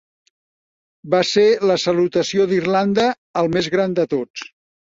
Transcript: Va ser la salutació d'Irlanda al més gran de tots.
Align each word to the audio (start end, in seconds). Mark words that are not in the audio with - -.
Va 1.15 1.19
ser 1.33 1.43
la 1.71 1.77
salutació 1.83 2.49
d'Irlanda 2.53 3.07
al 3.43 3.55
més 3.59 3.73
gran 3.77 3.95
de 4.01 4.11
tots. 4.17 4.49